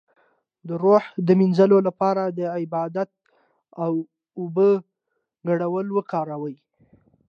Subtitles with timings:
[0.67, 3.09] د روح د مینځلو لپاره د عبادت
[3.83, 3.93] او
[4.39, 4.69] اوبو
[5.47, 6.55] ګډول وکاروئ